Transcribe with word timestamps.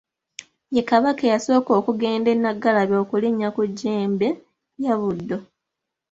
Ye 0.75 0.83
Kabaka 0.89 1.21
eyasooka 1.27 1.71
okugenda 1.79 2.29
e 2.35 2.37
Naggalabi 2.39 2.95
okulinnya 3.03 3.47
ku 3.55 3.61
jjembe 3.69 4.27
lya 4.79 4.93
Buddo. 5.01 5.37